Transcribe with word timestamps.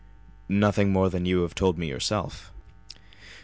"Nothing 0.49 0.91
more 0.91 1.11
than 1.11 1.27
you 1.27 1.43
have 1.43 1.53
told 1.53 1.77
me 1.77 1.87
yourself." 1.87 2.51